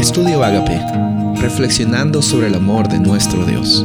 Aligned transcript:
Estudio 0.00 0.42
Agape, 0.42 0.80
reflexionando 1.42 2.22
sobre 2.22 2.46
el 2.46 2.54
amor 2.54 2.88
de 2.88 2.98
nuestro 2.98 3.44
Dios. 3.44 3.84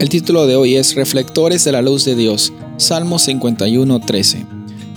El 0.00 0.08
título 0.08 0.48
de 0.48 0.56
hoy 0.56 0.74
es 0.74 0.96
Reflectores 0.96 1.62
de 1.62 1.70
la 1.70 1.82
luz 1.82 2.04
de 2.04 2.16
Dios, 2.16 2.52
Salmo 2.78 3.20
51:13. 3.20 4.44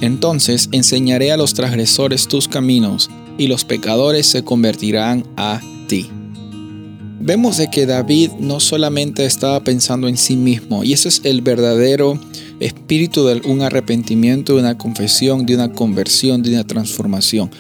Entonces 0.01 0.69
enseñaré 0.71 1.31
a 1.31 1.37
los 1.37 1.53
transgresores 1.53 2.27
tus 2.27 2.47
caminos, 2.47 3.11
y 3.37 3.45
los 3.45 3.63
pecadores 3.63 4.25
se 4.25 4.43
convertirán 4.43 5.23
a 5.37 5.61
ti. 5.87 6.09
Vemos 7.19 7.57
de 7.57 7.69
que 7.69 7.85
David 7.85 8.31
no 8.39 8.59
solamente 8.59 9.23
estaba 9.23 9.63
pensando 9.63 10.07
en 10.07 10.17
sí 10.17 10.35
mismo, 10.35 10.83
y 10.83 10.93
ese 10.93 11.09
es 11.09 11.21
el 11.25 11.41
verdadero 11.41 12.19
espíritu 12.59 13.23
de 13.27 13.41
un 13.45 13.61
arrepentimiento, 13.61 14.55
de 14.55 14.61
una 14.61 14.79
confesión, 14.79 15.45
de 15.45 15.53
una 15.53 15.71
conversión, 15.71 16.41
de 16.41 16.53
una 16.53 16.63
transformación. 16.63 17.51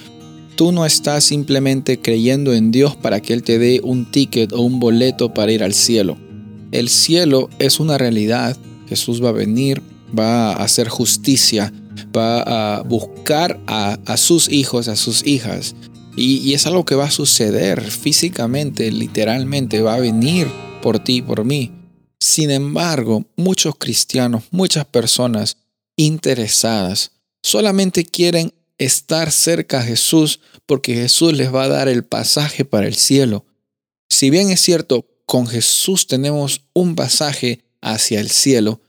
Tú 0.57 0.71
no 0.71 0.87
estás 0.87 1.23
simplemente 1.23 2.01
creyendo 2.01 2.51
en 2.51 2.71
Dios 2.71 2.95
para 2.95 3.21
que 3.21 3.33
Él 3.33 3.43
te 3.43 3.59
dé 3.59 3.79
un 3.83 4.09
ticket 4.09 4.51
o 4.53 4.61
un 4.61 4.79
boleto 4.79 5.31
para 5.31 5.51
ir 5.51 5.63
al 5.63 5.75
cielo. 5.75 6.17
El 6.71 6.89
cielo 6.89 7.47
es 7.59 7.79
una 7.79 7.99
realidad. 7.99 8.57
Jesús 8.89 9.23
va 9.23 9.29
a 9.29 9.33
venir, 9.33 9.83
va 10.17 10.53
a 10.53 10.63
hacer 10.63 10.89
justicia, 10.89 11.71
va 12.15 12.77
a 12.77 12.81
buscar 12.81 13.59
a, 13.67 14.17
sus 14.17 14.49
hijos, 14.49 14.87
a 14.87 14.95
sus 14.95 15.27
hijas. 15.27 15.75
Y, 16.15 16.37
y, 16.37 16.55
es 16.55 16.65
algo 16.65 16.85
que 16.85 16.95
va 16.95 17.05
a 17.05 17.11
suceder 17.11 17.79
físicamente, 17.91 18.91
literalmente, 18.91 19.83
va 19.83 19.93
a 19.93 19.99
venir 19.99 20.47
por 20.81 20.97
ti, 20.97 21.21
por 21.21 21.45
mí. 21.45 21.71
Sin 22.19 22.49
embargo, 22.49 23.25
muchos 23.35 23.75
cristianos, 23.77 24.45
muchas 24.49 24.85
personas 24.85 25.57
interesadas, 25.95 27.11
solamente 27.43 28.03
quieren 28.03 28.53
estar 28.77 29.31
cerca 29.31 29.79
a 29.79 29.83
Jesús 29.83 30.39
porque 30.65 30.95
Jesús 30.95 31.33
les 31.33 31.53
va 31.53 31.63
a 31.63 31.69
dar 31.69 31.87
el 31.87 32.03
pasaje 32.03 32.65
para 32.65 32.87
el 32.87 32.95
cielo. 32.95 33.45
Si 34.09 34.29
bien 34.29 34.49
es 34.49 34.61
cierto, 34.61 35.05
con 35.25 35.47
Jesús 35.47 36.07
tenemos 36.07 36.61
un 36.73 36.95
pasaje 36.95 37.63
hacia 37.81 38.19
el 38.19 38.29
cielo, 38.29 38.81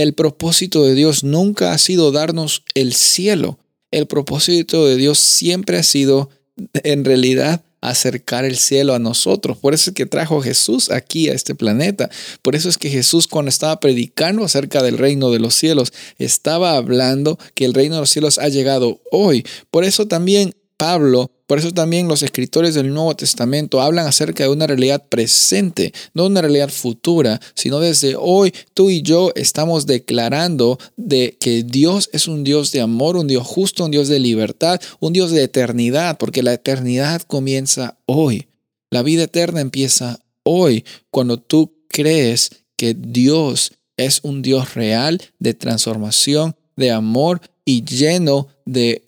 el 0.00 0.14
propósito 0.14 0.84
de 0.84 0.94
Dios 0.94 1.24
nunca 1.24 1.72
ha 1.72 1.78
sido 1.78 2.10
darnos 2.10 2.64
el 2.74 2.94
cielo. 2.94 3.58
El 3.90 4.06
propósito 4.06 4.86
de 4.86 4.96
Dios 4.96 5.18
siempre 5.18 5.76
ha 5.76 5.82
sido, 5.82 6.30
en 6.72 7.04
realidad, 7.04 7.62
acercar 7.80 8.44
el 8.44 8.56
cielo 8.56 8.94
a 8.94 8.98
nosotros. 8.98 9.58
Por 9.58 9.74
eso 9.74 9.90
es 9.90 9.94
que 9.94 10.06
trajo 10.06 10.40
Jesús 10.40 10.90
aquí 10.90 11.28
a 11.28 11.32
este 11.32 11.54
planeta. 11.54 12.10
Por 12.42 12.54
eso 12.54 12.68
es 12.68 12.78
que 12.78 12.90
Jesús 12.90 13.26
cuando 13.26 13.48
estaba 13.48 13.80
predicando 13.80 14.44
acerca 14.44 14.82
del 14.82 14.98
reino 14.98 15.30
de 15.30 15.38
los 15.38 15.54
cielos, 15.54 15.92
estaba 16.18 16.76
hablando 16.76 17.38
que 17.54 17.64
el 17.64 17.74
reino 17.74 17.96
de 17.96 18.02
los 18.02 18.10
cielos 18.10 18.38
ha 18.38 18.48
llegado 18.48 19.00
hoy. 19.10 19.46
Por 19.70 19.84
eso 19.84 20.06
también 20.06 20.54
Pablo 20.80 21.30
por 21.50 21.58
eso 21.58 21.72
también 21.72 22.06
los 22.06 22.22
escritores 22.22 22.76
del 22.76 22.94
Nuevo 22.94 23.16
Testamento 23.16 23.80
hablan 23.80 24.06
acerca 24.06 24.44
de 24.44 24.50
una 24.50 24.68
realidad 24.68 25.08
presente, 25.08 25.92
no 26.14 26.26
una 26.26 26.42
realidad 26.42 26.68
futura, 26.68 27.40
sino 27.54 27.80
desde 27.80 28.14
hoy 28.16 28.54
tú 28.72 28.88
y 28.88 29.02
yo 29.02 29.32
estamos 29.34 29.84
declarando 29.84 30.78
de 30.96 31.36
que 31.40 31.64
Dios 31.64 32.08
es 32.12 32.28
un 32.28 32.44
Dios 32.44 32.70
de 32.70 32.82
amor, 32.82 33.16
un 33.16 33.26
Dios 33.26 33.44
justo, 33.44 33.84
un 33.84 33.90
Dios 33.90 34.06
de 34.06 34.20
libertad, 34.20 34.80
un 35.00 35.12
Dios 35.12 35.32
de 35.32 35.42
eternidad, 35.42 36.18
porque 36.18 36.44
la 36.44 36.52
eternidad 36.52 37.22
comienza 37.22 37.98
hoy. 38.06 38.46
La 38.88 39.02
vida 39.02 39.24
eterna 39.24 39.60
empieza 39.60 40.20
hoy 40.44 40.84
cuando 41.10 41.40
tú 41.40 41.74
crees 41.88 42.62
que 42.76 42.94
Dios 42.94 43.72
es 43.96 44.20
un 44.22 44.40
Dios 44.40 44.74
real 44.74 45.20
de 45.40 45.54
transformación, 45.54 46.54
de 46.76 46.92
amor 46.92 47.40
y 47.64 47.82
lleno 47.82 48.46
de 48.66 49.02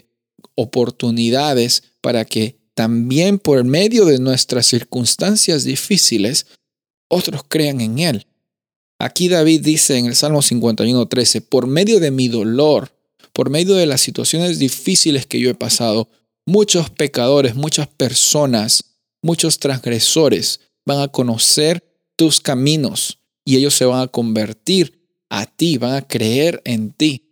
oportunidades 0.54 1.82
para 2.00 2.24
que 2.24 2.56
también 2.74 3.38
por 3.38 3.64
medio 3.64 4.04
de 4.04 4.18
nuestras 4.18 4.66
circunstancias 4.66 5.64
difíciles, 5.64 6.46
otros 7.08 7.42
crean 7.48 7.80
en 7.80 7.98
Él. 7.98 8.26
Aquí 8.98 9.28
David 9.28 9.62
dice 9.62 9.98
en 9.98 10.06
el 10.06 10.14
Salmo 10.14 10.40
51.13, 10.40 11.42
por 11.42 11.66
medio 11.66 12.00
de 12.00 12.10
mi 12.10 12.28
dolor, 12.28 12.92
por 13.32 13.50
medio 13.50 13.74
de 13.74 13.86
las 13.86 14.00
situaciones 14.00 14.58
difíciles 14.58 15.26
que 15.26 15.40
yo 15.40 15.50
he 15.50 15.54
pasado, 15.54 16.08
muchos 16.46 16.90
pecadores, 16.90 17.54
muchas 17.54 17.88
personas, 17.88 18.84
muchos 19.22 19.58
transgresores 19.58 20.60
van 20.84 21.00
a 21.00 21.08
conocer 21.08 21.84
tus 22.16 22.40
caminos 22.40 23.18
y 23.44 23.56
ellos 23.56 23.74
se 23.74 23.84
van 23.84 24.02
a 24.02 24.08
convertir 24.08 25.02
a 25.28 25.46
ti, 25.46 25.78
van 25.78 25.94
a 25.94 26.06
creer 26.06 26.62
en 26.64 26.92
ti. 26.92 27.31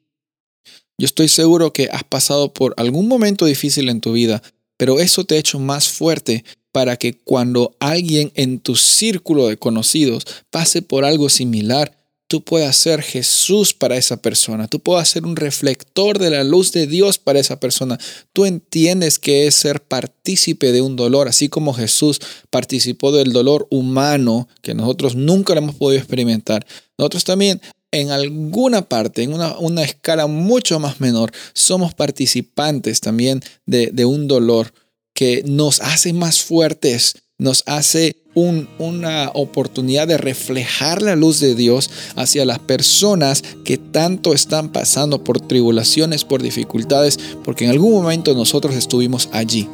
Yo 1.01 1.07
estoy 1.07 1.29
seguro 1.29 1.73
que 1.73 1.89
has 1.91 2.05
pasado 2.05 2.53
por 2.53 2.75
algún 2.77 3.09
momento 3.09 3.47
difícil 3.47 3.89
en 3.89 4.03
tu 4.03 4.13
vida, 4.13 4.43
pero 4.77 5.01
eso 5.01 5.25
te 5.25 5.35
ha 5.35 5.39
hecho 5.39 5.59
más 5.59 5.89
fuerte 5.89 6.45
para 6.73 6.99
que 6.99 7.15
cuando 7.15 7.75
alguien 7.81 8.33
en 8.35 8.61
tu 8.61 8.77
círculo 8.77 9.49
de 9.49 9.57
conocidos 9.57 10.27
pase 10.51 10.83
por 10.83 11.07
algo 11.07 11.31
similar, 11.31 11.97
tú 12.27 12.45
puedas 12.45 12.77
ser 12.77 13.01
Jesús 13.01 13.73
para 13.73 13.97
esa 13.97 14.19
persona, 14.19 14.69
tú 14.69 14.81
puedas 14.81 15.09
ser 15.09 15.25
un 15.25 15.37
reflector 15.37 16.19
de 16.19 16.29
la 16.29 16.45
luz 16.45 16.71
de 16.71 16.87
Dios 16.87 17.17
para 17.17 17.41
esa 17.41 17.59
persona. 17.59 17.99
Tú 18.35 18.45
entiendes 18.45 19.19
que 19.19 19.47
es 19.47 19.55
ser 19.55 19.81
partícipe 19.81 20.71
de 20.71 20.83
un 20.83 20.97
dolor, 20.97 21.29
así 21.29 21.49
como 21.49 21.73
Jesús 21.73 22.21
participó 22.51 23.11
del 23.11 23.33
dolor 23.33 23.67
humano 23.71 24.49
que 24.61 24.75
nosotros 24.75 25.15
nunca 25.15 25.55
lo 25.55 25.61
hemos 25.63 25.77
podido 25.77 25.99
experimentar. 25.99 26.67
Nosotros 26.99 27.25
también 27.25 27.63
en 27.93 28.11
alguna 28.11 28.83
parte, 28.83 29.23
en 29.23 29.33
una, 29.35 29.83
escala 29.83 30.27
mucho 30.27 30.79
más 30.79 31.01
menor, 31.01 31.33
somos 31.55 31.95
participantes 31.95 33.01
también 33.01 33.43
de, 33.67 34.05
un 34.05 34.29
dolor 34.29 34.73
que 35.15 35.43
nos 35.47 35.81
hace 35.81 36.13
más 36.13 36.41
fuertes, 36.41 37.17
nos 37.39 37.65
hace 37.67 38.17
una 38.35 39.31
oportunidad 39.35 40.07
de 40.07 40.19
reflejar 40.19 41.03
la 41.03 41.17
luz 41.17 41.41
de 41.41 41.55
Dios 41.55 41.91
hacia 42.15 42.45
las 42.45 42.61
personas 42.61 43.43
que 43.65 43.77
tanto 43.77 44.35
están 44.35 44.71
pasando 44.71 45.25
por 45.25 45.41
tribulaciones, 45.41 46.25
por 46.25 46.43
dificultades, 46.43 47.19
porque 47.43 47.65
en 47.65 47.71
algún 47.71 47.93
momento 47.93 48.35
nosotros 48.35 48.77
estuvimos 48.77 49.29
allí. 49.33 49.69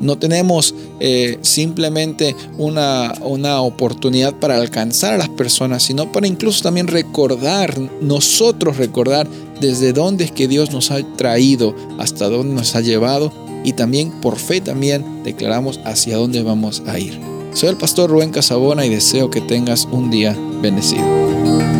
No 0.00 0.18
tenemos 0.18 0.74
eh, 0.98 1.38
simplemente 1.42 2.34
una, 2.58 3.14
una 3.22 3.60
oportunidad 3.60 4.34
para 4.34 4.56
alcanzar 4.56 5.14
a 5.14 5.18
las 5.18 5.28
personas, 5.28 5.82
sino 5.82 6.10
para 6.10 6.26
incluso 6.26 6.62
también 6.62 6.86
recordar, 6.86 7.78
nosotros 8.00 8.78
recordar 8.78 9.28
desde 9.60 9.92
dónde 9.92 10.24
es 10.24 10.32
que 10.32 10.48
Dios 10.48 10.72
nos 10.72 10.90
ha 10.90 11.02
traído, 11.16 11.74
hasta 11.98 12.28
dónde 12.28 12.54
nos 12.54 12.74
ha 12.74 12.80
llevado 12.80 13.32
y 13.64 13.74
también 13.74 14.10
por 14.20 14.38
fe 14.38 14.60
también 14.60 15.22
declaramos 15.22 15.80
hacia 15.84 16.16
dónde 16.16 16.42
vamos 16.42 16.82
a 16.86 16.98
ir. 16.98 17.20
Soy 17.52 17.68
el 17.68 17.76
pastor 17.76 18.10
Rubén 18.10 18.30
Casabona 18.30 18.86
y 18.86 18.88
deseo 18.88 19.30
que 19.30 19.40
tengas 19.40 19.86
un 19.90 20.10
día 20.10 20.36
bendecido. 20.62 21.79